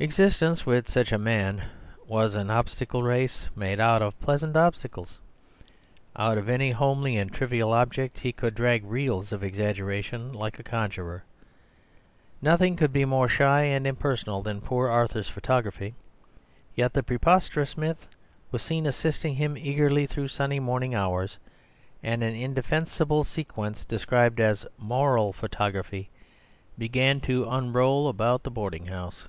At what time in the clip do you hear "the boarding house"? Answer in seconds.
28.44-29.26